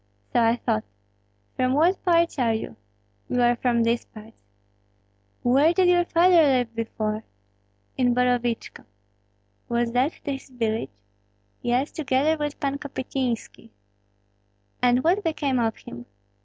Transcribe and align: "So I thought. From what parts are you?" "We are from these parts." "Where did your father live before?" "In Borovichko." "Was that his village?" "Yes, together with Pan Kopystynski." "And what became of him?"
"So 0.33 0.41
I 0.41 0.55
thought. 0.55 0.83
From 1.55 1.73
what 1.73 2.03
parts 2.03 2.39
are 2.39 2.55
you?" 2.55 2.75
"We 3.29 3.39
are 3.39 3.55
from 3.55 3.83
these 3.83 4.03
parts." 4.03 4.35
"Where 5.43 5.73
did 5.75 5.89
your 5.89 6.05
father 6.05 6.41
live 6.41 6.73
before?" 6.73 7.23
"In 7.97 8.15
Borovichko." 8.15 8.85
"Was 9.69 9.91
that 9.91 10.13
his 10.25 10.49
village?" 10.49 11.03
"Yes, 11.61 11.91
together 11.91 12.35
with 12.35 12.59
Pan 12.59 12.79
Kopystynski." 12.79 13.69
"And 14.81 15.03
what 15.03 15.23
became 15.23 15.59
of 15.59 15.77
him?" 15.77 16.07